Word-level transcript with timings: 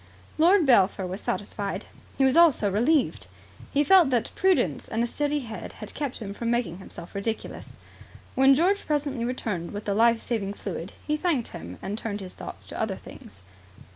Lord 0.39 0.65
Belpher 0.65 1.05
was 1.05 1.21
satisfied. 1.21 1.85
He 2.17 2.25
was 2.25 2.35
also 2.35 2.71
relieved. 2.71 3.27
He 3.71 3.83
felt 3.83 4.09
that 4.09 4.31
prudence 4.33 4.87
and 4.87 5.03
a 5.03 5.05
steady 5.05 5.41
head 5.41 5.73
had 5.73 5.93
kept 5.93 6.17
him 6.17 6.33
from 6.33 6.49
making 6.49 6.79
himself 6.79 7.13
ridiculous. 7.13 7.77
When 8.33 8.55
George 8.55 8.83
presently 8.87 9.25
returned 9.25 9.69
with 9.73 9.85
the 9.85 9.93
life 9.93 10.19
saving 10.19 10.53
fluid, 10.55 10.93
he 11.05 11.17
thanked 11.17 11.49
him 11.49 11.77
and 11.83 11.99
turned 11.99 12.21
his 12.21 12.33
thoughts 12.33 12.65
to 12.65 12.81
other 12.81 12.95
things. 12.95 13.41